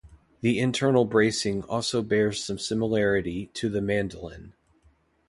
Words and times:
The 0.41 0.57
internal 0.57 1.05
bracing 1.05 1.61
also 1.65 2.01
bears 2.01 2.43
some 2.43 2.57
similarity 2.57 3.51
to 3.53 3.69
the 3.69 3.81
mandolin. 3.81 4.53